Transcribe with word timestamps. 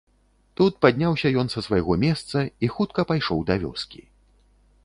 Тут 0.59 0.79
падняўся 0.85 1.31
ён 1.43 1.47
са 1.55 1.63
свайго 1.67 1.99
месца 2.05 2.37
і 2.65 2.73
хутка 2.79 3.01
пайшоў 3.13 3.39
да 3.51 3.55
вёскі. 3.67 4.01